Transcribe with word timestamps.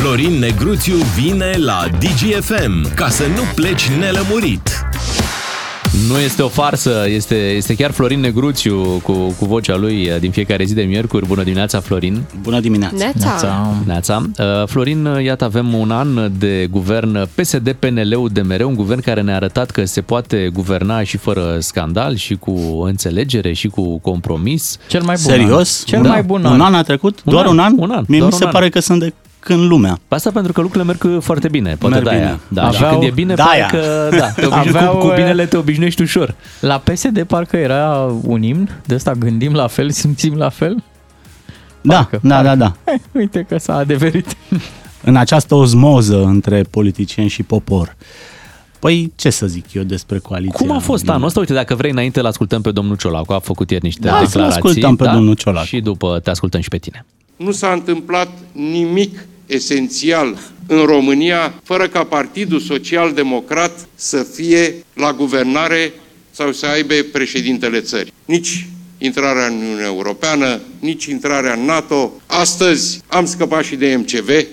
Florin 0.00 0.38
Negruțiu 0.38 0.94
vine 0.96 1.50
la 1.56 1.84
DGFM 1.98 2.94
ca 2.94 3.08
să 3.08 3.22
nu 3.26 3.42
pleci 3.54 3.88
nelămurit. 3.88 4.82
Nu 6.08 6.18
este 6.18 6.42
o 6.42 6.48
farsă, 6.48 7.04
este, 7.08 7.34
este 7.34 7.74
chiar 7.74 7.90
Florin 7.90 8.20
Negruțiu 8.20 8.76
cu, 9.02 9.12
cu 9.12 9.44
vocea 9.44 9.76
lui 9.76 10.10
din 10.20 10.30
fiecare 10.30 10.64
zi 10.64 10.74
de 10.74 10.82
miercuri. 10.82 11.26
Bună 11.26 11.42
dimineața, 11.42 11.80
Florin! 11.80 12.22
Bună 12.42 12.60
dimineața! 12.60 12.94
Neața. 12.96 13.74
Neața. 13.86 14.22
Uh, 14.38 14.66
Florin, 14.66 15.04
iată, 15.22 15.44
avem 15.44 15.74
un 15.74 15.90
an 15.90 16.38
de 16.38 16.66
guvern 16.70 17.28
PSD-PNL-ul 17.34 18.28
de 18.32 18.40
mereu, 18.40 18.68
un 18.68 18.74
guvern 18.74 19.00
care 19.00 19.20
ne-a 19.20 19.34
arătat 19.34 19.70
că 19.70 19.84
se 19.84 20.00
poate 20.00 20.50
guverna 20.52 21.02
și 21.02 21.16
fără 21.16 21.56
scandal, 21.60 22.16
și 22.16 22.34
cu 22.36 22.52
înțelegere, 22.84 23.52
și 23.52 23.68
cu 23.68 23.98
compromis. 23.98 24.76
Cel 24.88 25.02
mai 25.02 25.16
bun 25.22 25.32
Serios? 25.32 25.78
An. 25.78 25.84
Cel 25.86 26.02
Da. 26.02 26.08
mai 26.08 26.22
bun 26.22 26.44
Un 26.44 26.60
an 26.60 26.74
a 26.74 26.82
trecut? 26.82 27.18
Un 27.24 27.32
doar 27.32 27.44
an, 27.46 27.50
un 27.52 27.58
an? 27.58 27.72
un 27.78 27.90
an, 27.90 28.04
Mie 28.08 28.18
doar 28.18 28.30
mi 28.30 28.34
un 28.34 28.38
se 28.40 28.44
an. 28.44 28.50
pare 28.52 28.68
că 28.68 28.80
sunt 28.80 29.00
de 29.00 29.12
când 29.38 29.60
lumea. 29.68 29.98
Asta 30.08 30.30
pentru 30.30 30.52
că 30.52 30.60
lucrurile 30.60 30.94
merg 30.98 31.22
foarte 31.22 31.48
bine, 31.48 31.76
poate 31.78 31.94
Merg 31.94 32.08
de 32.08 32.14
aia. 32.14 32.24
bine. 32.24 32.38
Da, 32.48 32.70
și 32.70 32.76
Aveau- 32.76 32.98
când 32.98 33.10
e 33.10 33.14
bine, 33.14 33.34
de-aia. 33.34 33.68
parcă 33.70 34.08
da, 34.18 34.28
te 34.30 34.46
obișnui, 34.46 34.68
Aveau, 34.68 34.92
cu, 34.94 34.98
cu 35.00 35.06
uh, 35.06 35.14
binele 35.14 35.46
te 35.46 35.56
obișnuiești 35.56 36.02
ușor. 36.02 36.34
La 36.60 36.78
PSD 36.78 37.22
parcă 37.22 37.56
era 37.56 38.12
un 38.22 38.42
imn, 38.42 38.80
de 38.86 38.94
ăsta 38.94 39.12
gândim 39.12 39.52
la 39.52 39.66
fel, 39.66 39.90
simțim 40.00 40.34
la 40.34 40.48
fel. 40.48 40.82
Da, 41.80 41.94
Parcă, 41.94 42.18
da, 42.22 42.42
da, 42.42 42.56
parcă. 42.56 42.56
da. 42.84 42.92
Eh, 42.92 43.00
uite 43.12 43.46
că 43.48 43.58
s-a 43.58 43.76
adeverit. 43.76 44.36
În 45.04 45.16
această 45.16 45.54
ozmoză 45.54 46.24
între 46.24 46.62
politicieni 46.70 47.28
și 47.28 47.42
popor. 47.42 47.96
Păi, 48.78 49.12
ce 49.16 49.30
să 49.30 49.46
zic 49.46 49.72
eu 49.74 49.82
despre 49.82 50.18
coaliția? 50.18 50.54
Cum 50.66 50.70
a 50.70 50.78
fost 50.78 51.08
anul 51.08 51.26
ăsta? 51.26 51.40
Uite, 51.40 51.52
dacă 51.52 51.74
vrei, 51.74 51.90
înainte 51.90 52.20
îl 52.20 52.26
ascultăm 52.26 52.60
pe 52.60 52.70
domnul 52.70 52.96
Ciolacu, 52.96 53.32
a 53.32 53.38
făcut 53.38 53.70
ieri 53.70 53.84
niște 53.84 54.00
Da, 54.06 54.12
să-l 54.14 54.24
declarații. 54.24 54.56
ascultăm 54.56 54.96
pe 54.96 55.04
domnul 55.12 55.34
Ciolacu. 55.34 55.66
Și 55.66 55.80
după 55.80 56.20
te 56.22 56.30
ascultăm 56.30 56.60
și 56.60 56.68
pe 56.68 56.78
tine. 56.78 57.04
Nu 57.36 57.50
s-a 57.50 57.68
întâmplat 57.72 58.28
nimic 58.52 59.26
esențial 59.48 60.38
în 60.66 60.84
România 60.84 61.60
fără 61.64 61.88
ca 61.88 62.04
Partidul 62.04 62.60
Social 62.60 63.12
Democrat 63.12 63.88
să 63.94 64.22
fie 64.22 64.74
la 64.94 65.12
guvernare 65.12 65.92
sau 66.30 66.52
să 66.52 66.66
aibă 66.66 66.94
președintele 67.12 67.80
țării. 67.80 68.12
Nici 68.24 68.66
intrarea 68.98 69.46
în 69.46 69.54
Uniunea 69.54 69.86
Europeană, 69.86 70.60
nici 70.80 71.04
intrarea 71.04 71.52
în 71.52 71.64
NATO. 71.64 72.12
Astăzi 72.26 73.00
am 73.06 73.26
scăpat 73.26 73.64
și 73.64 73.76
de 73.76 73.96
MCV, 73.96 74.46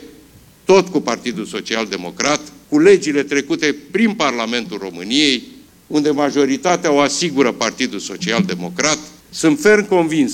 tot 0.66 0.88
cu 0.88 1.00
Partidul 1.00 1.46
Social 1.46 1.86
Democrat, 1.86 2.40
cu 2.70 2.80
legile 2.80 3.24
trecute 3.24 3.76
prin 3.92 4.14
Parlamentul 4.14 4.78
României, 4.82 5.44
unde 5.88 6.10
majoritatea 6.10 6.92
o 6.92 7.00
asigură 7.00 7.52
Partidul 7.52 8.00
Social 8.00 8.44
Democrat. 8.46 8.98
Sunt 9.30 9.60
ferm 9.60 9.88
convins 9.88 10.34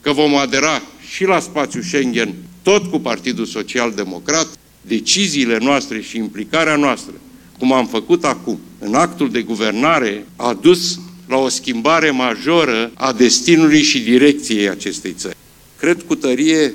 că 0.00 0.12
vom 0.12 0.36
adera 0.36 0.82
și 1.14 1.24
la 1.24 1.40
spațiul 1.40 1.82
Schengen, 1.82 2.34
tot 2.64 2.90
cu 2.90 2.98
Partidul 2.98 3.44
Social 3.44 3.92
Democrat, 3.94 4.48
deciziile 4.80 5.58
noastre 5.60 6.00
și 6.00 6.16
implicarea 6.16 6.76
noastră, 6.76 7.12
cum 7.58 7.72
am 7.72 7.86
făcut 7.86 8.24
acum, 8.24 8.58
în 8.78 8.94
actul 8.94 9.30
de 9.30 9.42
guvernare, 9.42 10.26
a 10.36 10.58
dus 10.60 10.98
la 11.28 11.36
o 11.36 11.48
schimbare 11.48 12.10
majoră 12.10 12.90
a 12.94 13.12
destinului 13.12 13.82
și 13.82 14.00
direcției 14.00 14.68
acestei 14.68 15.12
țări. 15.12 15.36
Cred 15.78 16.02
cu 16.02 16.14
tărie 16.14 16.74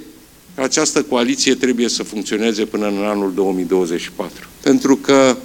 că 0.56 0.62
această 0.62 1.04
coaliție 1.04 1.56
trebuie 1.56 1.88
să 1.88 2.04
funcționeze 2.04 2.66
până 2.66 2.88
în 2.88 3.04
anul 3.04 3.34
2024. 3.34 4.48
Pentru 4.64 4.96
că 4.96 5.38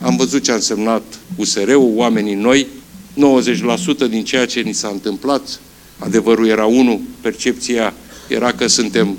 am 0.00 0.16
văzut 0.16 0.42
ce 0.42 0.50
a 0.50 0.54
însemnat 0.54 1.02
USR-ul, 1.36 1.92
oamenii 1.94 2.34
noi, 2.34 2.66
90% 4.06 4.08
din 4.08 4.24
ceea 4.24 4.46
ce 4.46 4.60
ni 4.60 4.72
s-a 4.72 4.88
întâmplat, 4.88 5.60
adevărul 5.98 6.46
era 6.46 6.66
unul, 6.66 7.00
percepția 7.20 7.94
era 8.28 8.52
că 8.52 8.66
suntem 8.66 9.16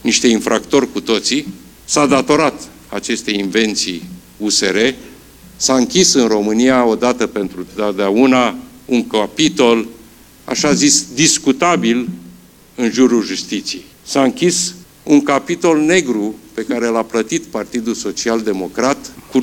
niște 0.00 0.26
infractori 0.26 0.92
cu 0.92 1.00
toții, 1.00 1.46
s-a 1.84 2.06
datorat 2.06 2.68
acestei 2.88 3.38
invenții 3.38 4.02
USR, 4.36 4.76
s-a 5.56 5.74
închis 5.74 6.14
în 6.14 6.26
România 6.26 6.86
odată 6.86 7.26
pentru 7.26 7.66
totdeauna 7.76 8.54
un 8.84 9.06
capitol, 9.06 9.86
așa 10.44 10.72
zis, 10.72 11.06
discutabil 11.14 12.08
în 12.74 12.90
jurul 12.90 13.22
justiției. 13.24 13.84
S-a 14.02 14.22
închis 14.22 14.74
un 15.02 15.22
capitol 15.22 15.80
negru 15.80 16.34
pe 16.54 16.64
care 16.64 16.86
l-a 16.86 17.02
plătit 17.02 17.44
Partidul 17.44 17.94
Social 17.94 18.40
Democrat 18.40 18.96
cu 19.30 19.38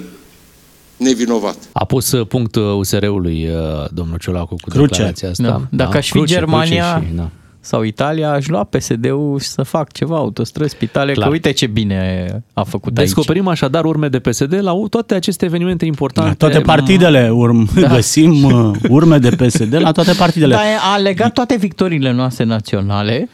nevinovat. 0.96 1.56
A 1.72 1.84
pus 1.84 2.12
uh, 2.12 2.26
punct 2.26 2.54
uh, 2.54 2.62
USR-ului 2.62 3.48
uh, 3.48 3.90
domnul 3.90 4.18
Ciolacu 4.18 4.54
cu 4.54 4.68
Cruce. 4.68 4.86
declarația 4.86 5.30
asta. 5.30 5.42
Da. 5.42 5.62
Dacă 5.70 5.96
aș 5.96 6.06
fi 6.06 6.12
Cruce, 6.12 6.34
Germania 6.34 6.92
cruce 6.92 7.08
și, 7.08 7.14
da. 7.14 7.30
Sau 7.64 7.82
Italia, 7.82 8.30
aș 8.30 8.46
lua 8.46 8.64
PSD-ul 8.64 9.38
și 9.40 9.46
să 9.46 9.62
fac 9.62 9.92
ceva, 9.92 10.16
autostrăzi, 10.16 10.70
spitale, 10.70 11.12
Clar. 11.12 11.26
că 11.26 11.32
uite 11.32 11.50
ce 11.50 11.66
bine 11.66 12.26
a 12.52 12.62
făcut 12.62 12.98
aici. 12.98 13.06
Descoperim 13.06 13.48
așadar 13.48 13.84
urme 13.84 14.08
de 14.08 14.18
PSD 14.18 14.58
la 14.60 14.72
toate 14.90 15.14
aceste 15.14 15.44
evenimente 15.44 15.84
importante. 15.84 16.28
La 16.28 16.34
toate 16.34 16.60
partidele 16.60 17.30
urm, 17.32 17.68
da. 17.80 17.86
găsim 17.88 18.44
uh, 18.44 18.70
urme 18.88 19.18
de 19.18 19.30
PSD 19.30 19.74
la 19.74 19.92
toate 19.92 20.12
partidele. 20.12 20.54
Dar 20.54 20.64
a 20.94 20.96
legat 20.96 21.32
toate 21.32 21.56
victoriile 21.56 22.12
noastre 22.12 22.44
naționale 22.44 23.28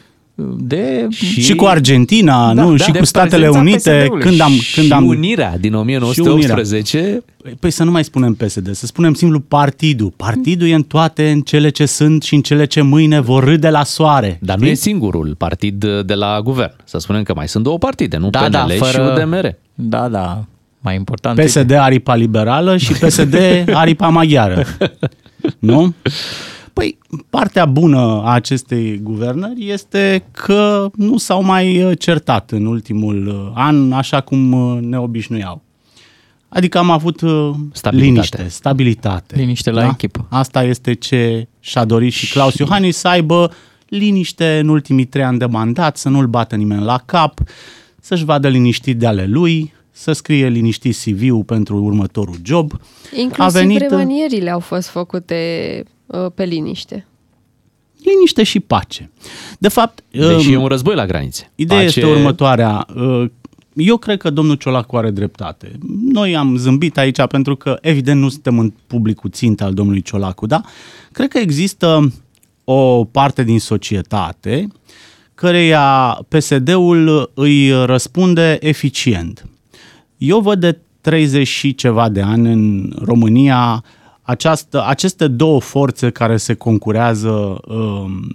de... 0.57 1.07
și, 1.09 1.41
și 1.41 1.55
cu 1.55 1.65
Argentina, 1.65 2.53
Da, 2.53 2.63
nu? 2.63 2.75
da. 2.75 2.83
și 2.83 2.91
De 2.91 2.99
cu 2.99 3.05
Statele 3.05 3.43
prezența 3.49 3.59
Unite, 3.59 3.89
PSD-ului. 4.03 4.21
când 4.21 4.39
am, 4.41 4.51
când 4.73 4.85
și 4.87 4.93
am 4.93 5.05
unirea 5.05 5.57
din 5.57 5.73
1918 5.73 7.23
Păi 7.59 7.71
să 7.71 7.83
nu 7.83 7.91
mai 7.91 8.03
spunem 8.03 8.33
PSD, 8.33 8.71
să 8.73 8.85
spunem 8.85 9.13
simplu 9.13 9.39
partidul. 9.39 10.13
Partidul 10.15 10.67
e 10.67 10.73
în 10.73 10.83
toate, 10.83 11.29
în 11.31 11.41
cele 11.41 11.69
ce 11.69 11.85
sunt 11.85 12.23
și 12.23 12.35
în 12.35 12.41
cele 12.41 12.65
ce 12.65 12.81
mâine 12.81 13.19
vor 13.19 13.43
râde 13.43 13.69
la 13.69 13.83
soare. 13.83 14.39
Dar 14.41 14.55
nu 14.55 14.61
Știi? 14.61 14.73
e 14.73 14.75
singurul 14.77 15.35
partid 15.37 15.85
de 16.05 16.13
la 16.13 16.41
guvern. 16.43 16.71
Să 16.83 16.97
spunem 16.97 17.23
că 17.23 17.33
mai 17.35 17.47
sunt 17.47 17.63
două 17.63 17.77
partide, 17.77 18.17
nu 18.17 18.29
Da, 18.29 18.39
PNL 18.39 18.49
da, 18.51 18.65
fără... 18.77 18.91
și 18.91 18.99
UDMR. 19.21 19.55
Da, 19.73 20.07
da, 20.07 20.45
mai 20.79 20.95
important. 20.95 21.39
PSD 21.39 21.71
aripa 21.71 22.15
liberală 22.15 22.77
și 22.77 22.91
PSD 22.93 23.35
aripa 23.73 24.07
maghiară. 24.09 24.65
nu? 25.59 25.93
Păi, 26.79 26.97
partea 27.29 27.65
bună 27.65 27.97
a 27.97 28.33
acestei 28.33 28.99
guvernări 29.03 29.69
este 29.69 30.25
că 30.31 30.89
nu 30.95 31.17
s-au 31.17 31.43
mai 31.43 31.83
uh, 31.83 31.99
certat 31.99 32.51
în 32.51 32.65
ultimul 32.65 33.27
uh, 33.27 33.51
an 33.53 33.91
așa 33.91 34.21
cum 34.21 34.51
uh, 34.51 34.81
ne 34.81 34.99
obișnuiau. 34.99 35.61
Adică 36.49 36.77
am 36.77 36.89
avut 36.89 37.21
uh, 37.21 37.51
Stabilitate. 37.71 38.11
liniște, 38.11 38.47
stabilitate. 38.47 39.35
Liniște 39.35 39.71
la 39.71 39.85
echipă. 39.85 40.25
Asta 40.29 40.63
este 40.63 40.93
ce 40.93 41.47
și-a 41.59 41.85
dorit 41.85 42.13
și 42.13 42.31
Claus 42.31 42.55
Iohannis 42.55 42.97
să 42.97 43.07
aibă 43.07 43.51
liniște 43.87 44.59
în 44.59 44.67
ultimii 44.67 45.05
trei 45.05 45.23
ani 45.23 45.39
de 45.39 45.45
mandat, 45.45 45.97
să 45.97 46.09
nu-l 46.09 46.27
bată 46.27 46.55
nimeni 46.55 46.83
la 46.83 47.01
cap, 47.05 47.39
să-și 48.01 48.25
vadă 48.25 48.47
liniștit 48.47 48.97
de 48.97 49.07
ale 49.07 49.25
lui, 49.25 49.73
să 49.91 50.11
scrie 50.11 50.47
liniștit 50.47 50.95
CV-ul 50.95 51.43
pentru 51.43 51.83
următorul 51.83 52.37
job. 52.43 52.71
Inclusiv 53.15 53.55
A 53.55 53.59
venit, 53.59 53.81
uh, 53.81 53.87
revanierile 53.89 54.49
au 54.49 54.59
fost 54.59 54.87
făcute 54.87 55.35
uh, 55.85 55.97
pe 56.35 56.43
liniște. 56.43 57.05
Liniște 58.03 58.43
și 58.43 58.59
pace. 58.59 59.11
De 59.59 59.67
fapt, 59.67 60.03
Deși 60.11 60.47
um, 60.47 60.53
e 60.53 60.57
un 60.57 60.67
război 60.67 60.95
la 60.95 61.05
granițe. 61.05 61.51
Ideea 61.55 61.83
Pace- 61.83 61.99
este 61.99 62.11
următoarea. 62.11 62.85
Uh, 62.95 63.25
Eu 63.73 63.97
cred 63.97 64.17
că 64.17 64.29
domnul 64.29 64.55
Ciolacu 64.55 64.97
are 64.97 65.09
dreptate. 65.11 65.71
Noi 66.11 66.35
am 66.35 66.57
zâmbit 66.57 66.97
aici 66.97 67.25
pentru 67.29 67.55
că, 67.55 67.77
evident, 67.81 68.21
nu 68.21 68.29
suntem 68.29 68.59
în 68.59 68.73
publicul 68.87 69.29
țint 69.29 69.61
al 69.61 69.73
domnului 69.73 70.01
Ciolacu, 70.01 70.45
da? 70.45 70.61
Cred 71.11 71.27
că 71.29 71.37
există 71.37 72.13
o 72.63 73.03
parte 73.03 73.43
din 73.43 73.59
societate 73.59 74.67
căreia 75.35 76.17
PSD-ul 76.27 77.31
îi 77.33 77.85
răspunde 77.85 78.57
eficient. 78.61 79.45
Eu 80.17 80.39
văd 80.39 80.59
de 80.59 80.77
30 81.01 81.47
și 81.47 81.75
ceva 81.75 82.09
de 82.09 82.21
ani 82.21 82.51
în 82.51 82.93
România 83.03 83.83
această, 84.29 84.85
aceste 84.85 85.27
două 85.27 85.59
forțe 85.59 86.09
care 86.09 86.37
se 86.37 86.53
concurează 86.53 87.57
um, 87.67 88.27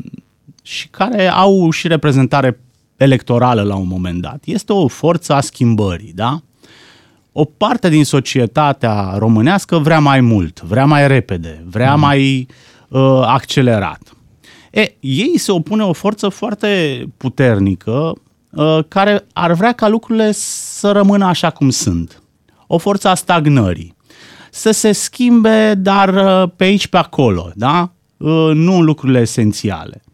și 0.62 0.88
care 0.88 1.28
au 1.28 1.71
și 1.71 1.88
reprezentare 1.88 2.60
electorală 2.97 3.62
la 3.62 3.75
un 3.75 3.87
moment 3.87 4.21
dat. 4.21 4.43
Este 4.44 4.72
o 4.72 4.88
forță 4.88 5.32
a 5.32 5.41
schimbării, 5.41 6.12
da? 6.14 6.41
O 7.32 7.44
parte 7.44 7.88
din 7.88 8.05
societatea 8.05 9.14
românească 9.19 9.79
vrea 9.79 10.00
mai 10.00 10.20
mult, 10.20 10.61
vrea 10.61 10.85
mai 10.85 11.08
repede, 11.08 11.64
vrea 11.70 11.94
mai 11.94 12.47
uh, 12.88 13.20
accelerat. 13.25 14.17
E, 14.70 14.94
ei 15.00 15.38
se 15.38 15.52
opune 15.52 15.82
o 15.82 15.93
forță 15.93 16.29
foarte 16.29 17.05
puternică 17.17 18.12
uh, 18.50 18.79
care 18.88 19.25
ar 19.32 19.52
vrea 19.52 19.73
ca 19.73 19.88
lucrurile 19.88 20.32
să 20.32 20.90
rămână 20.90 21.25
așa 21.25 21.50
cum 21.50 21.70
sunt. 21.70 22.23
O 22.67 22.79
forță 22.79 23.08
a 23.08 23.14
stagnării. 23.14 23.94
Să 24.55 24.71
se 24.71 24.93
schimbe, 24.93 25.75
dar 25.75 26.09
uh, 26.15 26.51
pe 26.56 26.65
aici, 26.65 26.87
pe 26.87 26.97
acolo, 26.97 27.51
da? 27.55 27.93
Uh, 28.17 28.51
nu 28.55 28.75
în 28.75 28.85
lucrurile 28.85 29.21
esențiale 29.21 30.05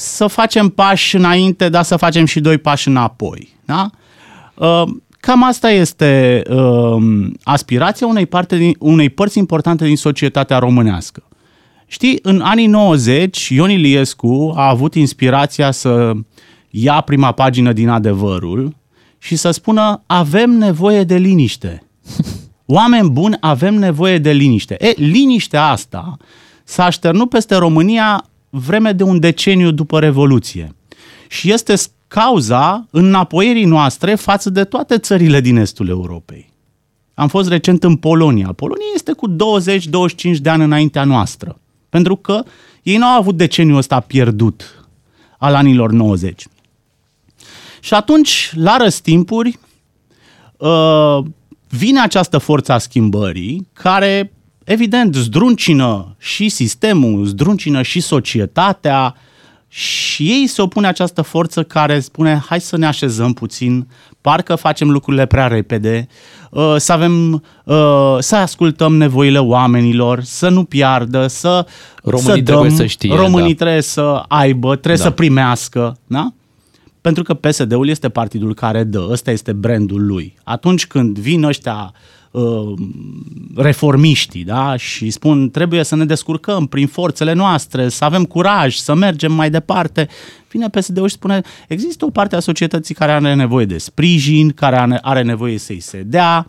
să 0.00 0.26
facem 0.26 0.68
pași 0.68 1.16
înainte, 1.16 1.68
dar 1.68 1.82
să 1.82 1.96
facem 1.96 2.24
și 2.24 2.40
doi 2.40 2.58
pași 2.58 2.88
înapoi. 2.88 3.56
Da? 3.64 3.90
Uh, 4.54 4.82
Cam 5.20 5.44
asta 5.44 5.70
este 5.70 6.42
uh, 6.50 7.28
aspirația 7.42 8.06
unei, 8.06 8.26
parte 8.26 8.56
din, 8.56 8.76
unei 8.78 9.08
părți 9.08 9.38
importante 9.38 9.84
din 9.84 9.96
societatea 9.96 10.58
românească. 10.58 11.22
Știi, 11.86 12.18
în 12.22 12.40
anii 12.40 12.66
90, 12.66 13.48
Ion 13.48 13.70
Iliescu 13.70 14.52
a 14.56 14.68
avut 14.68 14.94
inspirația 14.94 15.70
să 15.70 16.12
ia 16.70 17.00
prima 17.00 17.32
pagină 17.32 17.72
din 17.72 17.88
adevărul 17.88 18.76
și 19.18 19.36
să 19.36 19.50
spună 19.50 20.02
avem 20.06 20.50
nevoie 20.50 21.04
de 21.04 21.16
liniște. 21.16 21.82
Oameni 22.72 23.10
buni, 23.10 23.36
avem 23.40 23.74
nevoie 23.74 24.18
de 24.18 24.30
liniște. 24.30 24.76
E, 24.78 24.92
liniștea 24.96 25.66
asta 25.66 26.16
s-a 26.64 26.84
așternut 26.84 27.28
peste 27.28 27.54
România 27.54 28.24
vreme 28.50 28.92
de 28.92 29.02
un 29.02 29.20
deceniu 29.20 29.70
după 29.70 29.98
Revoluție. 29.98 30.74
Și 31.28 31.52
este 31.52 31.74
cauza 32.08 32.86
înapoierii 32.90 33.64
noastre 33.64 34.14
față 34.14 34.50
de 34.50 34.64
toate 34.64 34.98
țările 34.98 35.40
din 35.40 35.56
estul 35.56 35.88
Europei. 35.88 36.52
Am 37.14 37.28
fost 37.28 37.48
recent 37.48 37.84
în 37.84 37.96
Polonia. 37.96 38.52
Polonia 38.52 38.86
este 38.94 39.12
cu 39.12 39.30
20-25 39.30 39.34
de 40.40 40.50
ani 40.50 40.62
înaintea 40.62 41.04
noastră. 41.04 41.60
Pentru 41.88 42.16
că 42.16 42.42
ei 42.82 42.96
nu 42.96 43.06
au 43.06 43.18
avut 43.18 43.36
deceniul 43.36 43.76
ăsta 43.76 44.00
pierdut 44.00 44.88
al 45.38 45.54
anilor 45.54 45.92
90. 45.92 46.46
Și 47.80 47.94
atunci, 47.94 48.52
la 48.54 48.76
răstimpuri, 48.76 49.58
uh, 50.56 51.18
vine 51.70 52.00
această 52.00 52.38
forță 52.38 52.72
a 52.72 52.78
schimbării 52.78 53.68
care, 53.72 54.32
evident, 54.64 55.14
zdruncină 55.14 56.16
și 56.18 56.48
sistemul, 56.48 57.24
zdruncină 57.24 57.82
și 57.82 58.00
societatea 58.00 59.14
și 59.68 60.22
ei 60.22 60.46
se 60.46 60.62
opune 60.62 60.86
această 60.86 61.22
forță 61.22 61.62
care 61.62 62.00
spune 62.00 62.42
hai 62.48 62.60
să 62.60 62.76
ne 62.76 62.86
așezăm 62.86 63.32
puțin, 63.32 63.88
parcă 64.20 64.54
facem 64.54 64.90
lucrurile 64.90 65.26
prea 65.26 65.46
repede, 65.46 66.06
uh, 66.50 66.74
să 66.76 66.92
avem, 66.92 67.32
uh, 67.64 68.16
să 68.18 68.36
ascultăm 68.36 68.96
nevoile 68.96 69.38
oamenilor, 69.38 70.20
să 70.22 70.48
nu 70.48 70.64
piardă, 70.64 71.26
să 71.26 71.66
Românii 72.02 72.26
să 72.26 72.42
trebuie 72.42 72.68
dăm, 72.68 72.76
să 72.76 72.86
știe, 72.86 73.14
Românii 73.14 73.54
da. 73.54 73.64
trebuie 73.64 73.82
să 73.82 74.24
aibă, 74.28 74.68
trebuie 74.76 74.96
Da. 74.96 75.02
să 75.02 75.10
primească, 75.10 75.96
da? 76.06 76.32
Pentru 77.00 77.22
că 77.22 77.34
PSD-ul 77.34 77.88
este 77.88 78.08
partidul 78.08 78.54
care 78.54 78.84
dă, 78.84 79.06
ăsta 79.10 79.30
este 79.30 79.52
brandul 79.52 80.06
lui. 80.06 80.34
Atunci 80.44 80.86
când 80.86 81.18
vin 81.18 81.44
ăștia 81.44 81.92
uh, 82.30 82.72
reformiștii 83.56 84.44
da? 84.44 84.76
și 84.76 85.10
spun 85.10 85.50
trebuie 85.50 85.82
să 85.82 85.96
ne 85.96 86.04
descurcăm 86.04 86.66
prin 86.66 86.86
forțele 86.86 87.32
noastre, 87.32 87.88
să 87.88 88.04
avem 88.04 88.24
curaj, 88.24 88.74
să 88.74 88.94
mergem 88.94 89.32
mai 89.32 89.50
departe, 89.50 90.08
vine 90.50 90.68
PSD-ul 90.68 91.08
și 91.08 91.14
spune 91.14 91.42
există 91.68 92.04
o 92.04 92.10
parte 92.10 92.36
a 92.36 92.40
societății 92.40 92.94
care 92.94 93.12
are 93.12 93.34
nevoie 93.34 93.64
de 93.66 93.78
sprijin, 93.78 94.50
care 94.50 94.76
are- 94.76 94.98
are 95.02 95.22
nevoie 95.22 95.58
să-i 95.58 95.80
se 95.80 96.02
dea 96.02 96.46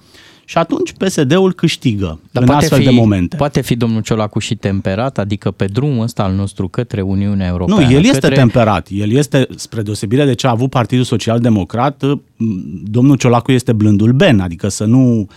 și 0.52 0.58
atunci 0.58 0.92
PSD-ul 0.92 1.54
câștigă 1.54 2.20
Dar 2.32 2.44
în 2.44 2.50
poate 2.50 2.64
astfel 2.64 2.80
fi, 2.80 2.86
de 2.86 2.92
momente. 2.92 3.36
Poate 3.36 3.62
fi 3.62 3.76
domnul 3.76 4.02
Ciolacu 4.02 4.40
și 4.40 4.56
temperat, 4.56 5.18
adică 5.18 5.52
pe 5.52 5.66
drumul 5.66 6.04
ăsta 6.04 6.24
al 6.24 6.34
nostru 6.34 6.68
către 6.68 7.02
Uniunea 7.02 7.46
Nu, 7.46 7.52
Europeană. 7.52 7.94
el 7.94 8.04
este 8.04 8.20
către... 8.20 8.36
temperat. 8.36 8.88
El 8.90 9.12
este, 9.12 9.48
spre 9.56 9.82
deosebire 9.82 10.26
de 10.26 10.34
ce 10.34 10.48
a 10.48 10.50
avut 10.50 10.70
Partidul 10.70 11.04
Social 11.04 11.40
Democrat, 11.40 12.04
m, 12.36 12.62
domnul 12.84 13.18
Ciolacu 13.18 13.52
este 13.52 13.74
blândul 13.74 14.12
Ben, 14.12 14.40
adică 14.40 14.68
să 14.68 14.86
nu 14.86 15.28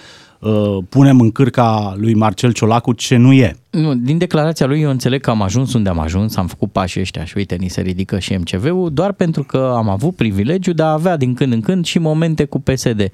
uh, 0.40 0.78
punem 0.88 1.20
în 1.20 1.30
cârca 1.30 1.94
lui 1.96 2.14
Marcel 2.14 2.52
Ciolacu 2.52 2.92
ce 2.92 3.16
nu 3.16 3.32
e. 3.32 3.56
Nu, 3.70 3.94
din 3.94 4.18
declarația 4.18 4.66
lui 4.66 4.80
eu 4.80 4.90
înțeleg 4.90 5.20
că 5.20 5.30
am 5.30 5.42
ajuns 5.42 5.72
unde 5.72 5.88
am 5.88 5.98
ajuns, 5.98 6.36
am 6.36 6.46
făcut 6.46 6.72
pașii 6.72 7.00
ăștia 7.00 7.24
și 7.24 7.34
uite, 7.36 7.54
ni 7.54 7.68
se 7.68 7.80
ridică 7.80 8.18
și 8.18 8.34
MCV-ul, 8.34 8.90
doar 8.92 9.12
pentru 9.12 9.42
că 9.42 9.72
am 9.76 9.88
avut 9.88 10.16
privilegiul 10.16 10.74
de 10.74 10.82
a 10.82 10.92
avea 10.92 11.16
din 11.16 11.34
când 11.34 11.52
în 11.52 11.60
când 11.60 11.84
și 11.84 11.98
momente 11.98 12.44
cu 12.44 12.60
PSD. 12.60 13.10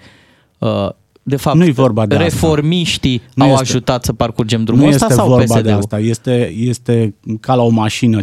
Uh, 0.58 0.88
De 1.30 1.36
fapt, 1.36 1.56
Nu-i 1.56 1.70
vorba 1.72 2.06
de 2.06 2.14
asta. 2.14 2.24
reformiștii 2.26 3.22
Nu 3.34 3.44
au 3.44 3.50
este- 3.50 3.62
ajutat 3.62 4.04
să 4.04 4.12
parcurgem 4.12 4.64
drumul 4.64 4.84
nu 4.84 4.90
ăsta 4.90 5.04
este 5.04 5.16
sau 5.20 5.28
vorba 5.28 5.44
PSD-ul? 5.44 5.62
de 5.62 5.70
asta. 5.72 5.98
Este, 5.98 6.52
este 6.56 7.14
ca 7.40 7.54
la 7.54 7.62
o 7.62 7.68
mașină, 7.68 8.20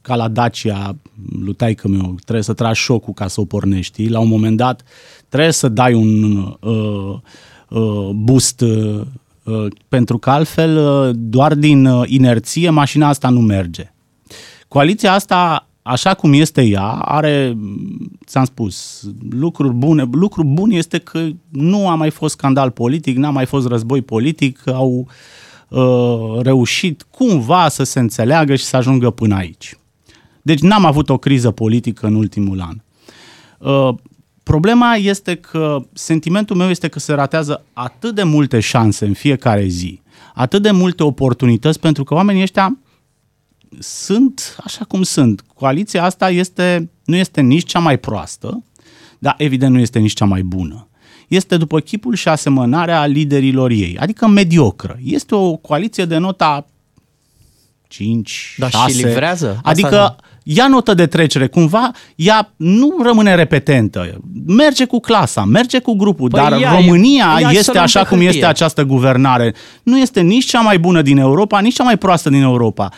ca 0.00 0.14
la 0.14 0.28
Dacia, 0.28 0.96
lui 1.44 1.54
taică 1.54 1.88
meu, 1.88 2.14
trebuie 2.24 2.44
să 2.44 2.52
tragi 2.52 2.80
șocul 2.80 3.12
ca 3.12 3.26
să 3.28 3.40
o 3.40 3.44
pornești. 3.44 3.92
știi? 3.92 4.08
La 4.08 4.18
un 4.18 4.28
moment 4.28 4.56
dat 4.56 4.82
trebuie 5.28 5.52
să 5.52 5.68
dai 5.68 5.94
un 5.94 6.36
uh, 6.60 7.14
uh, 7.68 8.10
boost 8.14 8.60
uh, 8.60 9.00
uh, 9.42 9.66
pentru 9.88 10.18
că 10.18 10.30
altfel 10.30 10.76
uh, 10.76 11.10
doar 11.18 11.54
din 11.54 11.84
uh, 11.86 12.02
inerție 12.06 12.70
mașina 12.70 13.08
asta 13.08 13.28
nu 13.28 13.40
merge. 13.40 13.92
Coaliția 14.68 15.12
asta, 15.12 15.68
așa 15.82 16.14
cum 16.14 16.32
este 16.32 16.62
ea, 16.62 16.88
are, 16.90 17.56
ți-am 18.26 18.44
spus, 18.44 19.06
lucruri 19.30 19.74
bune. 19.74 20.08
Lucru 20.12 20.44
bun 20.44 20.70
este 20.70 20.98
că 20.98 21.28
nu 21.48 21.88
a 21.88 21.94
mai 21.94 22.10
fost 22.10 22.34
scandal 22.34 22.70
politic, 22.70 23.16
n-a 23.16 23.30
mai 23.30 23.46
fost 23.46 23.66
război 23.66 24.02
politic, 24.02 24.66
au 24.66 25.08
uh, 25.68 26.40
reușit 26.42 27.06
cumva 27.10 27.68
să 27.68 27.82
se 27.82 28.00
înțeleagă 28.00 28.54
și 28.54 28.64
să 28.64 28.76
ajungă 28.76 29.10
până 29.10 29.34
aici. 29.34 29.76
Deci 30.42 30.60
n-am 30.60 30.84
avut 30.84 31.08
o 31.08 31.18
criză 31.18 31.50
politică 31.50 32.06
în 32.06 32.14
ultimul 32.14 32.60
an. 32.60 32.76
Uh, 33.58 33.94
problema 34.42 34.94
este 34.94 35.34
că 35.34 35.84
sentimentul 35.92 36.56
meu 36.56 36.68
este 36.68 36.88
că 36.88 36.98
se 36.98 37.12
ratează 37.12 37.64
atât 37.72 38.14
de 38.14 38.22
multe 38.22 38.60
șanse 38.60 39.06
în 39.06 39.12
fiecare 39.12 39.66
zi, 39.66 40.00
atât 40.34 40.62
de 40.62 40.70
multe 40.70 41.02
oportunități, 41.02 41.80
pentru 41.80 42.04
că 42.04 42.14
oamenii 42.14 42.42
ăștia 42.42 42.76
sunt 43.78 44.56
așa 44.64 44.84
cum 44.84 45.02
sunt. 45.02 45.44
Coaliția 45.54 46.04
asta 46.04 46.30
este, 46.30 46.90
nu 47.04 47.16
este 47.16 47.40
nici 47.40 47.66
cea 47.68 47.78
mai 47.78 47.96
proastă, 47.96 48.62
dar 49.18 49.34
evident 49.38 49.72
nu 49.74 49.80
este 49.80 49.98
nici 49.98 50.12
cea 50.14 50.24
mai 50.24 50.42
bună. 50.42 50.86
Este 51.28 51.56
după 51.56 51.80
chipul 51.80 52.14
și 52.14 52.28
asemănarea 52.28 53.06
liderilor 53.06 53.70
ei, 53.70 53.96
adică 53.98 54.26
mediocră. 54.26 54.98
Este 55.04 55.34
o 55.34 55.56
coaliție 55.56 56.04
de 56.04 56.16
nota 56.16 56.66
5, 57.88 58.54
Dar 58.58 58.70
și 58.70 58.76
6. 58.76 59.06
livrează? 59.06 59.48
Asta- 59.48 59.68
Adică 59.70 60.16
ia 60.44 60.68
notă 60.68 60.94
de 60.94 61.06
trecere, 61.06 61.46
cumva 61.46 61.90
ea 62.16 62.52
nu 62.56 62.96
rămâne 63.02 63.34
repetentă, 63.34 64.20
merge 64.46 64.84
cu 64.84 65.00
clasa, 65.00 65.44
merge 65.44 65.78
cu 65.78 65.94
grupul, 65.94 66.28
Păi 66.30 66.40
dar 66.40 66.60
ia- 66.60 66.70
România 66.74 67.36
ia 67.40 67.48
și 67.48 67.52
să 67.52 67.58
este 67.58 67.70
luăm 67.72 67.82
așa 67.84 68.02
pe 68.02 68.08
cum 68.08 68.16
hârtie. 68.18 68.34
este 68.34 68.46
această 68.50 68.84
guvernare. 68.84 69.54
Nu 69.82 69.98
este 69.98 70.20
nici 70.20 70.44
cea 70.44 70.60
mai 70.60 70.78
bună 70.78 71.02
din 71.02 71.16
Europa, 71.18 71.60
nici 71.60 71.74
cea 71.74 71.84
mai 71.84 71.98
proastă 71.98 72.30
din 72.30 72.42
Europa. 72.42 72.90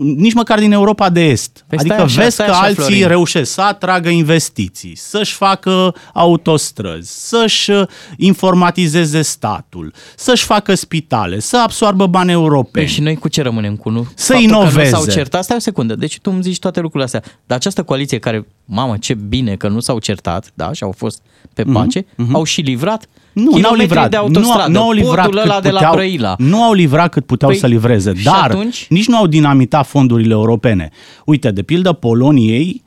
Nici 0.00 0.32
măcar 0.34 0.58
din 0.58 0.72
Europa 0.72 1.10
de 1.10 1.24
Est. 1.24 1.64
Păi 1.68 1.78
stai 1.78 1.88
adică 1.96 2.02
așa, 2.02 2.20
vezi 2.22 2.34
stai 2.34 2.46
că 2.46 2.52
așa, 2.52 2.60
alții 2.62 2.82
Florin. 2.82 3.06
reușesc 3.06 3.52
să 3.52 3.60
atragă 3.60 4.08
investiții, 4.08 4.96
să-și 4.96 5.34
facă 5.34 5.94
autostrăzi, 6.14 7.28
să-și 7.28 7.70
uh, 7.70 7.82
informatizeze 8.16 9.22
statul, 9.22 9.92
să-și 10.16 10.44
facă 10.44 10.74
spitale, 10.74 11.38
să 11.38 11.58
absoarbă 11.62 12.06
bani 12.06 12.30
europeni. 12.30 12.84
Păi 12.84 12.94
și 12.94 13.00
noi 13.00 13.16
cu 13.16 13.28
ce 13.28 13.42
rămânem 13.42 13.76
cu 13.76 13.90
nu? 13.90 14.06
Să 14.14 14.32
Faptul 14.32 14.50
Că 14.50 14.54
inoveze. 14.56 14.90
nu 14.90 14.96
s-au 14.96 15.12
certat, 15.12 15.44
stai 15.44 15.56
o 15.56 15.60
secundă, 15.60 15.94
deci 15.94 16.18
tu 16.18 16.30
îmi 16.34 16.42
zici 16.42 16.58
toate 16.58 16.80
lucrurile 16.80 17.04
astea, 17.04 17.32
dar 17.46 17.58
această 17.58 17.82
coaliție 17.82 18.18
care, 18.18 18.46
mamă, 18.64 18.96
ce 18.96 19.14
bine 19.14 19.56
că 19.56 19.68
nu 19.68 19.80
s-au 19.80 19.98
certat, 19.98 20.50
da, 20.54 20.72
și 20.72 20.82
au 20.82 20.94
fost 20.96 21.22
pe 21.54 21.62
pace, 21.72 22.06
au 22.32 22.44
și 22.44 22.60
livrat 22.60 23.08
Mhm, 23.08 23.27
Nu, 23.38 23.44
n-au 23.44 23.54
kilometri 23.54 23.80
livrat. 23.86 24.10
de 24.10 24.16
Nu, 24.16 24.22
autostradă, 24.22 24.62
au- 24.62 24.70
nu 24.70 24.80
au 24.82 24.90
livrat 24.92 25.24
podul 25.24 25.40
ăla 25.40 25.54
cât 25.54 25.62
de 25.62 25.68
la 25.70 25.74
puteau, 25.78 25.94
Brăila. 25.94 26.34
Nu 26.38 26.62
au 26.62 26.72
livrat 26.72 27.10
cât 27.10 27.26
puteau 27.26 27.50
Păi, 27.50 27.60
să 27.60 27.66
livreze, 27.66 28.14
și 28.14 28.24
dar 28.24 28.50
atunci? 28.50 28.86
nici 28.88 29.06
nu 29.06 29.16
au 29.16 29.26
dinamitat 29.26 29.86
fondurile 29.86 30.32
europene. 30.32 30.90
Uite, 31.24 31.50
de 31.50 31.62
pildă 31.62 31.92
Poloniei 31.92 32.82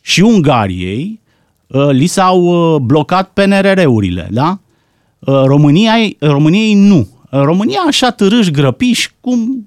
și 0.00 0.20
Ungariei 0.20 1.20
uh, 1.66 1.88
li 1.90 2.06
s-au 2.06 2.42
uh, 2.74 2.80
blocat 2.80 3.30
PNRR-urile, 3.32 4.28
da? 4.30 4.58
Uh, 5.18 5.42
României, 5.44 6.16
României 6.20 6.74
nu. 6.74 6.98
Uh, 6.98 7.40
România 7.42 7.80
așa 7.86 8.10
târâși 8.10 8.50
grăpiși, 8.50 9.10
cum 9.20 9.64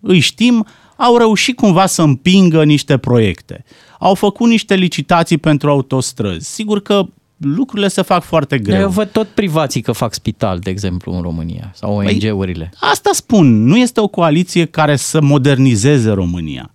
îi 0.00 0.18
știm, 0.18 0.66
au 0.96 1.16
reușit 1.16 1.56
cumva 1.56 1.86
să 1.86 2.02
împingă 2.02 2.64
niște 2.64 2.96
proiecte. 2.96 3.64
Au 3.98 4.14
făcut 4.14 4.48
niște 4.48 4.74
licitații 4.74 5.38
pentru 5.38 5.70
autostrăzi. 5.70 6.52
Sigur 6.54 6.80
că 6.82 7.06
lucrurile 7.38 7.88
se 7.88 8.02
fac 8.02 8.22
foarte 8.22 8.58
greu. 8.58 8.80
Eu 8.80 8.88
văd 8.88 9.08
tot 9.08 9.28
privații 9.28 9.80
că 9.80 9.92
fac 9.92 10.14
spital, 10.14 10.58
de 10.58 10.70
exemplu, 10.70 11.12
în 11.12 11.22
România, 11.22 11.70
sau 11.74 11.96
Păi, 11.96 12.20
ONG-urile. 12.22 12.70
Asta 12.80 13.10
spun, 13.12 13.64
nu 13.64 13.76
este 13.76 14.00
o 14.00 14.08
coaliție 14.08 14.64
care 14.64 14.96
să 14.96 15.20
modernizeze 15.20 16.10
România. 16.10 16.70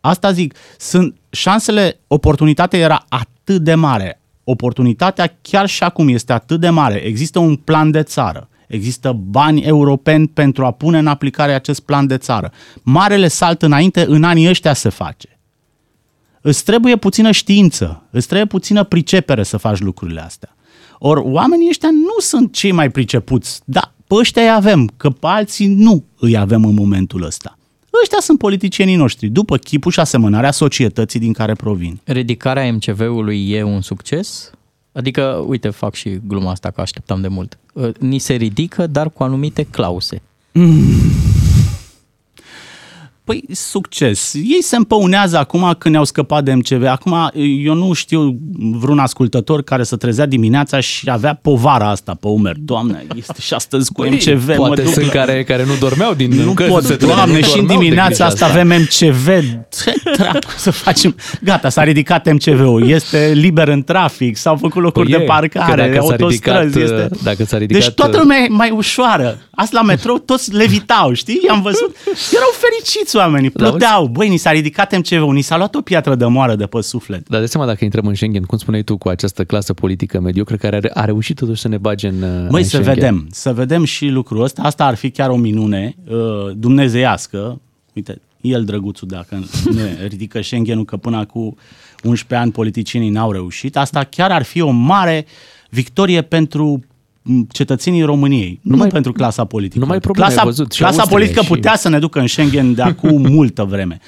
Asta 0.00 0.32
zic, 0.32 0.54
sunt 0.78 1.16
șansele, 1.30 2.00
oportunitatea 2.06 2.78
era 2.78 3.04
atât 3.08 3.62
de 3.62 3.74
mare. 3.74 4.20
Oportunitatea 4.44 5.36
chiar 5.42 5.66
și 5.66 5.82
acum 5.82 6.08
este 6.08 6.32
atât 6.32 6.60
de 6.60 6.68
mare. 6.68 6.94
Există 6.94 7.38
un 7.38 7.56
plan 7.56 7.90
de 7.90 8.02
țară. 8.02 8.48
Există 8.66 9.12
bani 9.12 9.60
europeni 9.62 10.28
pentru 10.28 10.64
a 10.64 10.70
pune 10.70 10.98
în 10.98 11.06
aplicare 11.06 11.52
acest 11.52 11.80
plan 11.80 12.06
de 12.06 12.16
țară. 12.16 12.52
Marele 12.82 13.28
salt 13.28 13.62
înainte, 13.62 14.04
în 14.08 14.24
anii 14.24 14.48
ăștia 14.48 14.72
se 14.72 14.88
face. 14.88 15.33
Îți 16.46 16.64
trebuie 16.64 16.96
puțină 16.96 17.30
știință, 17.30 18.02
îți 18.10 18.26
trebuie 18.26 18.46
puțină 18.46 18.84
pricepere 18.84 19.42
să 19.42 19.56
faci 19.56 19.78
lucrurile 19.78 20.20
astea. 20.20 20.56
Ori 20.98 21.20
oamenii 21.20 21.68
ăștia 21.68 21.90
nu 21.90 22.18
sunt 22.18 22.52
cei 22.52 22.72
mai 22.72 22.90
pricepuți, 22.90 23.60
dar 23.64 23.92
pe 24.06 24.14
ăștia 24.14 24.42
îi 24.42 24.50
avem, 24.50 24.92
că 24.96 25.10
pe 25.10 25.26
alții 25.26 25.66
nu 25.66 26.04
îi 26.18 26.36
avem 26.36 26.64
în 26.64 26.74
momentul 26.74 27.22
ăsta. 27.24 27.58
Ăștia 28.02 28.18
sunt 28.20 28.38
politicienii 28.38 28.96
noștri, 28.96 29.28
după 29.28 29.56
chipul 29.56 29.92
și 29.92 30.00
asemănarea 30.00 30.50
societății 30.50 31.20
din 31.20 31.32
care 31.32 31.52
provin. 31.52 32.00
Ridicarea 32.04 32.72
MCV-ului 32.72 33.50
e 33.50 33.62
un 33.62 33.80
succes? 33.80 34.50
Adică, 34.92 35.44
uite, 35.46 35.68
fac 35.68 35.94
și 35.94 36.20
gluma 36.26 36.50
asta 36.50 36.70
că 36.70 36.80
așteptam 36.80 37.20
de 37.20 37.28
mult. 37.28 37.58
Uh, 37.72 37.88
Ni 37.98 38.18
se 38.18 38.34
ridică, 38.34 38.86
dar 38.86 39.10
cu 39.10 39.22
anumite 39.22 39.62
clause. 39.62 40.22
Păi, 43.40 43.54
succes. 43.54 44.32
Ei 44.34 44.62
se 44.62 44.76
împăunează 44.76 45.38
acum 45.38 45.74
când 45.78 45.94
ne-au 45.94 46.04
scăpat 46.06 46.44
de 46.44 46.52
MCV. 46.54 46.86
Acum, 46.86 47.30
eu 47.64 47.74
nu 47.74 47.92
știu 47.92 48.38
vreun 48.58 48.98
ascultător 48.98 49.62
care 49.62 49.84
să 49.84 49.96
trezea 49.96 50.26
dimineața 50.26 50.80
și 50.80 51.10
avea 51.10 51.38
povara 51.42 51.88
asta 51.88 52.16
pe 52.20 52.26
umeri. 52.28 52.58
Doamne, 52.60 53.06
este 53.16 53.34
și 53.40 53.54
astăzi 53.54 53.92
cu 53.92 54.02
MCV. 54.02 54.46
Păi, 54.46 54.56
Poate 54.56 54.80
mă 54.80 54.86
duc 54.86 54.92
sunt 54.92 55.06
la... 55.06 55.12
care, 55.12 55.44
care 55.44 55.64
nu 55.64 55.72
dormeau 55.80 56.14
din 56.14 56.30
Nu 56.30 56.52
că 56.52 56.64
pot, 56.64 56.84
se 56.84 56.96
doamne, 56.96 57.38
nu 57.38 57.42
și 57.44 57.48
în 57.48 57.54
dormeau 57.56 57.78
de 57.78 57.84
dimineața 57.84 58.08
grijă 58.08 58.24
asta 58.24 58.46
avem 58.46 58.66
MCV. 58.66 59.26
Ce 59.82 59.94
dracu 60.16 60.50
să 60.56 60.70
facem? 60.70 61.16
Gata, 61.42 61.68
s-a 61.68 61.82
ridicat 61.82 62.32
MCV-ul. 62.32 62.88
Este 62.88 63.32
liber 63.34 63.68
în 63.68 63.82
trafic, 63.82 64.36
s-au 64.36 64.56
făcut 64.56 64.82
locuri 64.82 65.04
Păi 65.10 65.16
de 65.16 65.22
e, 65.22 65.26
că 65.26 65.32
parcare, 65.32 65.82
dacă 65.82 65.94
s-a 65.94 66.00
autostrăzi. 66.00 66.78
ridicat, 66.78 66.82
este... 66.82 67.08
dacă 67.22 67.44
s-a 67.44 67.58
ridicat- 67.58 67.80
Deci 67.82 67.90
toată 67.94 68.18
lumea 68.18 68.38
e 68.38 68.46
mai 68.48 68.70
ușoară. 68.70 69.38
Asta 69.50 69.78
la 69.80 69.86
metrou 69.86 70.18
toți 70.18 70.52
levitau, 70.52 71.12
știi? 71.12 71.40
I-am 71.46 71.62
văzut. 71.62 71.96
Erau 72.34 72.48
fericiți 72.52 73.16
oamenii, 73.24 73.50
Da, 73.50 73.64
auzi? 73.64 73.76
pluteau. 73.76 74.06
Băi, 74.06 74.28
ni 74.28 74.36
s-a 74.36 74.50
ridicat 74.50 74.96
MCV-ul, 74.98 75.34
ni 75.34 75.40
s-a 75.42 75.56
luat 75.56 75.74
o 75.74 75.80
piatră 75.80 76.14
de 76.14 76.24
moară 76.26 76.54
de 76.54 76.66
pe 76.66 76.80
suflet. 76.80 77.28
Dar 77.28 77.40
de 77.40 77.46
seama 77.46 77.66
dacă 77.66 77.84
intrăm 77.84 78.06
în 78.06 78.14
Schengen, 78.14 78.42
cum 78.42 78.58
spuneai 78.58 78.82
tu, 78.82 78.96
cu 78.96 79.08
această 79.08 79.44
clasă 79.44 79.72
politică 79.72 80.20
mediocră 80.20 80.56
care 80.56 80.80
a, 80.94 81.00
a 81.00 81.04
reușit 81.04 81.36
totuși 81.36 81.60
să 81.60 81.68
ne 81.68 81.78
bage 81.78 82.08
în 82.08 82.18
Măi, 82.50 82.62
în 82.62 82.68
să 82.68 82.76
Schengen. 82.76 82.94
vedem, 82.94 83.26
să 83.30 83.52
vedem 83.52 83.84
și 83.84 84.06
lucrul 84.08 84.42
ăsta. 84.42 84.62
Asta 84.62 84.84
ar 84.84 84.94
fi 84.94 85.10
chiar 85.10 85.30
o 85.30 85.36
minune 85.36 85.96
uh, 86.08 86.16
dumnezeiască. 86.56 87.60
Uite, 87.92 88.20
el 88.40 88.64
drăguțul 88.64 89.08
dacă 89.08 89.44
ne 89.74 89.96
ridică 90.10 90.42
Schengenul, 90.42 90.84
că 90.84 90.96
până 90.96 91.16
acum 91.16 91.56
11 92.04 92.34
ani 92.34 92.52
politicienii 92.52 93.10
n-au 93.10 93.32
reușit. 93.32 93.76
Asta 93.76 94.04
chiar 94.04 94.30
ar 94.30 94.42
fi 94.42 94.60
o 94.60 94.70
mare 94.70 95.26
victorie 95.70 96.22
pentru 96.22 96.64
m, 96.66 96.84
cetățenii 97.48 98.02
României, 98.02 98.58
nu, 98.62 98.76
mai- 98.76 98.88
pentru 98.88 99.12
clasa 99.12 99.44
politică. 99.44 99.78
nu 99.78 99.86
mai 99.86 99.98
probleme, 99.98 100.26
clasa, 100.28 100.40
ai 100.42 100.46
văzut, 100.46 100.72
și 100.72 100.78
clasa 100.78 100.96
Austria 100.96 101.16
politică 101.18 101.42
și- 101.42 101.48
putea 101.48 101.76
să 101.76 101.88
ne 101.88 101.98
ducă 101.98 102.20
în 102.20 102.26
Schengen 102.26 102.74
de 102.74 102.82
acum 102.82 103.20
multă 103.36 103.64
vreme. 103.64 103.98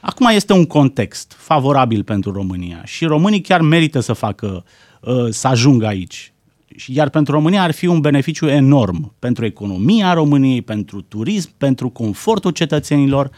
Acum 0.00 0.26
este 0.26 0.52
un 0.52 0.66
context 0.66 1.32
favorabil 1.36 2.02
pentru 2.02 2.32
România 2.32 2.82
și 2.84 3.04
românii 3.04 3.40
chiar 3.40 3.60
merită 3.60 4.00
să 4.00 4.12
facă, 4.12 4.64
uh, 5.00 5.26
să 5.30 5.46
ajungă 5.48 5.86
aici. 5.86 6.32
Și 6.76 6.94
Iar 6.94 7.08
pentru 7.08 7.32
România 7.34 7.62
ar 7.62 7.70
fi 7.70 7.86
un 7.86 8.00
beneficiu 8.00 8.46
enorm 8.48 9.12
pentru 9.18 9.44
economia 9.44 10.12
României, 10.12 10.62
pentru 10.62 11.00
turism, 11.00 11.50
pentru 11.58 11.88
confortul 11.88 12.50
cetățenilor. 12.50 13.30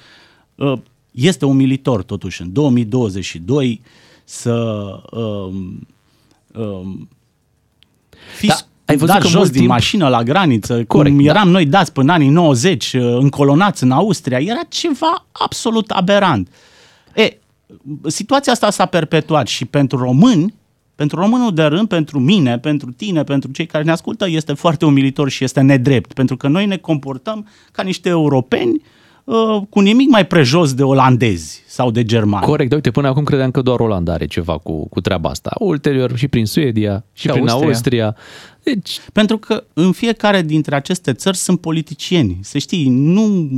Uh, 0.54 0.72
Este 1.10 1.44
umilitor 1.44 2.02
totuși 2.02 2.42
în 2.42 2.52
2022 2.52 3.80
să 4.24 4.52
um, 5.10 5.86
um, 6.54 7.08
fiți 8.36 8.46
Da, 8.46 8.66
ai 8.84 8.96
văzut 8.96 9.14
dat 9.14 9.22
că 9.22 9.28
jos 9.28 9.36
mult 9.36 9.50
din 9.50 9.60
timp- 9.60 9.70
mașină 9.70 10.08
la 10.08 10.22
graniță, 10.22 10.84
Corect, 10.84 11.16
cum 11.16 11.24
da. 11.24 11.30
eram 11.30 11.48
noi 11.48 11.66
dați 11.66 11.92
până 11.92 12.12
anii 12.12 12.28
90, 12.28 12.92
uh, 12.92 13.02
încolonați 13.02 13.82
în 13.82 13.90
Austria, 13.90 14.38
era 14.38 14.60
ceva 14.68 15.26
absolut 15.32 15.90
aberant. 15.90 16.48
E, 17.14 17.36
situația 18.06 18.52
asta 18.52 18.70
s-a 18.70 18.86
perpetuat 18.86 19.46
și 19.46 19.64
pentru 19.64 19.98
români, 19.98 20.54
pentru 20.94 21.20
românul 21.20 21.54
de 21.54 21.62
rând, 21.62 21.88
pentru 21.88 22.18
mine, 22.18 22.58
pentru 22.58 22.92
tine, 22.92 23.24
pentru 23.24 23.50
cei 23.50 23.66
care 23.66 23.84
ne 23.84 23.90
ascultă, 23.90 24.28
este 24.28 24.52
foarte 24.52 24.84
umilitor 24.84 25.28
și 25.28 25.44
este 25.44 25.60
nedrept, 25.60 26.12
pentru 26.12 26.36
că 26.36 26.48
noi 26.48 26.66
ne 26.66 26.76
comportăm 26.76 27.48
ca 27.72 27.82
niște 27.82 28.08
europeni 28.08 28.74
uh, 28.74 28.82
cu 29.68 29.80
nimic 29.80 30.08
mai 30.08 30.26
prejos 30.26 30.74
de 30.74 30.82
olandezi 30.82 31.62
sau 31.66 31.90
de 31.90 32.04
germani. 32.04 32.46
Corect, 32.46 32.68
dar 32.68 32.78
uite, 32.78 32.90
până 32.90 33.08
acum 33.08 33.24
credeam 33.24 33.50
că 33.50 33.62
doar 33.62 33.80
Olanda 33.80 34.12
are 34.12 34.26
ceva 34.26 34.58
cu, 34.58 34.88
cu 34.88 35.00
treaba 35.00 35.28
asta. 35.28 35.50
Ulterior 35.58 36.16
și 36.16 36.28
prin 36.28 36.46
Suedia 36.46 37.04
și, 37.12 37.22
Și 37.22 37.28
prin 37.28 37.48
Austria. 37.48 37.66
Austria. 37.66 38.04
Austria. 38.04 38.16
Deci, 38.62 39.00
Pentru 39.12 39.38
că 39.38 39.64
în 39.72 39.92
fiecare 39.92 40.42
dintre 40.42 40.74
aceste 40.74 41.12
țări 41.12 41.36
sunt 41.36 41.60
politicieni. 41.60 42.38
Să 42.42 42.58
știi, 42.58 42.88
nu, 42.88 43.48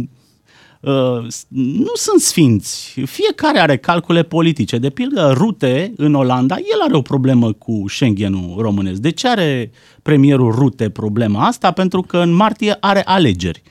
uh, 0.81 1.27
nu 1.49 1.93
sunt 1.95 2.21
sfinți. 2.21 3.01
Fiecare 3.05 3.59
are 3.59 3.77
calcule 3.77 4.23
politice. 4.23 4.79
De 4.79 4.91
pildă, 4.91 5.33
Rute 5.37 5.93
în 5.97 6.15
Olanda, 6.15 6.57
el 6.57 6.81
are 6.83 6.97
o 6.97 7.03
problemă 7.03 7.53
cu 7.53 7.85
Schengenul 7.89 8.63
românesc. 8.63 9.01
De 9.01 9.11
ce 9.11 9.29
are 9.29 9.71
premierul 10.03 10.53
Rute 10.53 10.89
problema 10.89 11.47
asta? 11.47 11.71
Pentru 11.71 12.03
că 12.03 12.19
în 12.19 12.33
martie 12.33 12.77
are 12.81 13.03
alegeri. 13.05 13.63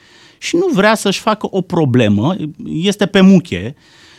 Și 0.43 0.55
nu 0.55 0.67
vrea 0.73 0.95
să-și 0.95 1.19
facă 1.19 1.47
o 1.49 1.61
problemă, 1.61 2.35
este 2.65 3.05
pe 3.05 3.21
muche, 3.21 3.75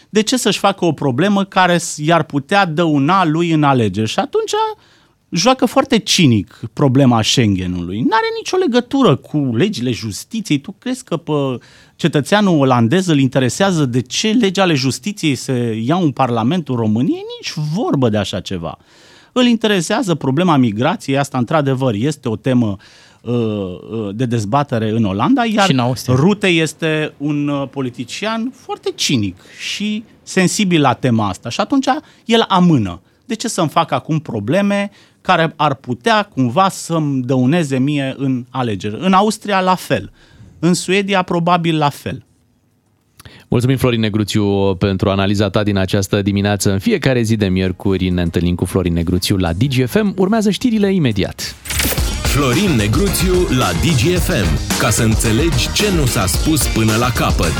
de 0.09 0.23
ce 0.23 0.37
să-și 0.37 0.59
facă 0.59 0.85
o 0.85 0.93
problemă 0.93 1.45
care 1.45 1.79
s- 1.79 1.97
i-ar 1.97 2.23
putea 2.23 2.67
dăuna 2.67 3.25
lui 3.25 3.51
în 3.51 3.63
alegeri? 3.63 4.09
Și 4.09 4.19
atunci 4.19 4.53
joacă 5.29 5.67
foarte 5.67 5.99
cinic 5.99 6.61
problema 6.73 7.23
Schengenului. 7.23 8.01
N-are 8.01 8.27
nicio 8.37 8.57
legătură 8.57 9.17
cu 9.17 9.37
legile 9.57 9.91
justiției. 9.91 10.59
Tu 10.59 10.73
crezi 10.79 11.05
că 11.05 11.17
pe 11.17 11.33
cetățeanul 11.97 12.59
olandez 12.59 13.07
îl 13.07 13.19
interesează 13.19 13.85
de 13.85 14.01
ce 14.01 14.29
legi 14.31 14.61
ale 14.61 14.75
justiției 14.75 15.35
se 15.35 15.83
iau 15.85 16.03
în 16.03 16.11
Parlamentul 16.11 16.77
României? 16.77 17.23
Nici 17.41 17.53
vorbă 17.75 18.09
de 18.09 18.17
așa 18.17 18.41
ceva. 18.41 18.79
Îl 19.33 19.45
interesează 19.47 20.15
problema 20.15 20.57
migrației, 20.57 21.19
asta 21.19 21.39
într-adevăr 21.39 21.95
este 21.95 22.29
o 22.29 22.37
temă 22.37 22.67
uh, 22.67 22.77
uh, 22.77 22.83
de 24.13 24.25
dezbatere 24.25 24.91
în 24.91 25.05
Olanda, 25.05 25.45
iar 25.45 25.65
Și 25.65 25.73
în 25.73 25.79
Austria. 25.79 26.15
Rute 26.15 26.47
este 26.47 27.13
un 27.17 27.49
uh, 27.49 27.69
politician 27.71 28.53
foarte 28.55 28.93
cinic 28.95 29.37
și 29.59 30.05
sensibil 30.23 30.81
la 30.81 30.93
tema 30.93 31.29
asta 31.29 31.49
și 31.49 31.61
atunci 31.61 31.87
el 32.25 32.45
amână. 32.49 33.01
De 33.25 33.35
ce 33.35 33.49
să-mi 33.49 33.69
fac 33.69 33.91
acum 33.91 34.19
probleme 34.19 34.91
care 35.21 35.53
ar 35.57 35.75
putea 35.75 36.23
cumva 36.23 36.69
să-mi 36.69 37.23
dăuneze 37.23 37.79
mie 37.79 38.15
în 38.17 38.45
alegeri? 38.51 38.97
În 38.99 39.13
Austria 39.13 39.61
la 39.61 39.75
fel, 39.75 40.13
în 40.59 40.75
Suedia 40.75 41.23
probabil 41.23 41.79
la 41.79 41.89
fel. 41.89 42.25
mulțumim 43.49 43.77
Florin 43.77 44.01
Negruțiu 44.01 44.75
pentru 44.75 45.11
analiza 45.11 45.49
ta 45.49 45.63
din 45.63 45.77
această 45.77 46.23
dimineață. 46.23 46.73
În 46.73 46.79
fiecare 46.79 47.23
zi 47.23 47.37
de 47.37 47.47
miercuri 47.47 48.09
ne 48.09 48.23
întâlnim 48.23 48.55
cu 48.55 48.65
Florin 48.65 48.93
Negruțiu 48.93 49.37
la 49.37 49.53
DGFM. 49.53 50.15
Urmează 50.17 50.51
știrile 50.51 50.93
imediat. 50.93 51.55
Florin 52.35 52.71
Negruțiu 52.71 53.47
la 53.59 53.73
DGFM. 53.73 54.79
Ca 54.79 54.91
să 54.91 55.03
înțelegi 55.03 55.73
ce 55.73 55.91
nu 55.91 56.07
s-a 56.07 56.27
spus 56.27 56.67
până 56.67 56.97
la 56.97 57.11
capăt. 57.11 57.53